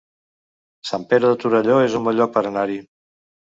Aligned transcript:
Sant 0.93 1.05
Pere 1.11 1.31
de 1.33 1.39
Torelló 1.45 1.77
es 1.85 2.01
un 2.03 2.11
bon 2.11 2.21
lloc 2.23 2.37
per 2.41 2.47
anar-hi 2.55 2.83